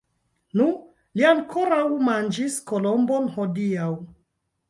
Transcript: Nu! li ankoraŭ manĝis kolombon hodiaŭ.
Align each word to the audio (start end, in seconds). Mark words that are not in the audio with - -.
Nu! 0.59 0.69
li 1.19 1.25
ankoraŭ 1.31 1.83
manĝis 2.09 2.57
kolombon 2.71 3.31
hodiaŭ. 3.37 3.93